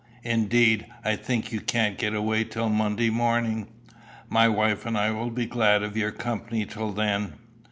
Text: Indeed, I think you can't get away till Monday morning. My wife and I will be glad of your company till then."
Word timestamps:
Indeed, 0.23 0.87
I 1.05 1.15
think 1.15 1.51
you 1.51 1.59
can't 1.61 1.95
get 1.99 2.15
away 2.15 2.43
till 2.43 2.69
Monday 2.69 3.11
morning. 3.11 3.67
My 4.27 4.47
wife 4.47 4.83
and 4.87 4.97
I 4.97 5.11
will 5.11 5.29
be 5.29 5.45
glad 5.45 5.83
of 5.83 5.95
your 5.95 6.09
company 6.11 6.65
till 6.65 6.91
then." 6.91 7.33